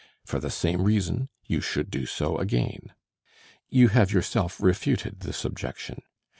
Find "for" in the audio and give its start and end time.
0.25-0.39